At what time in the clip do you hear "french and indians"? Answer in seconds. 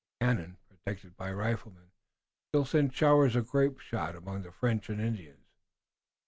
4.51-5.45